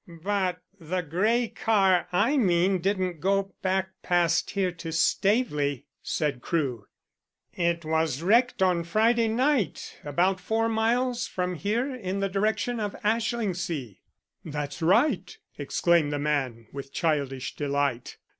"But 0.23 0.63
the 0.79 1.01
grey 1.01 1.47
car 1.47 2.07
I 2.11 2.35
mean 2.35 2.79
didn't 2.79 3.19
go 3.19 3.53
back 3.61 3.91
past 4.01 4.49
here 4.49 4.71
to 4.71 4.91
Staveley," 4.91 5.85
said 6.01 6.41
Crewe. 6.41 6.87
"It 7.53 7.85
was 7.85 8.23
wrecked 8.23 8.63
on 8.63 8.83
Friday 8.83 9.27
night 9.27 9.99
about 10.03 10.39
four 10.39 10.67
miles 10.67 11.27
from 11.27 11.53
here 11.53 11.93
in 11.93 12.19
the 12.19 12.29
direction 12.29 12.79
of 12.79 12.95
Ashlingsea." 13.03 13.97
"That's 14.43 14.81
right," 14.81 15.37
exclaimed 15.59 16.11
the 16.11 16.17
man, 16.17 16.65
with 16.73 16.91
childish 16.91 17.55
delight. 17.55 18.17